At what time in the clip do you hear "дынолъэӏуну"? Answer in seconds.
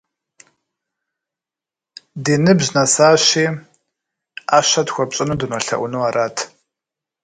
5.39-6.05